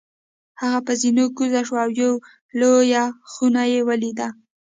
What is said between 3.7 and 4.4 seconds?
یې ولیده.